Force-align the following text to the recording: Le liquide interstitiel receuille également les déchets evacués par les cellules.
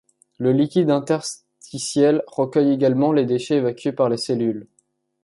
Le 0.39 0.51
liquide 0.51 0.89
interstitiel 0.89 2.23
receuille 2.25 2.71
également 2.71 3.11
les 3.11 3.27
déchets 3.27 3.57
evacués 3.57 3.91
par 3.91 4.09
les 4.09 4.17
cellules. 4.17 4.67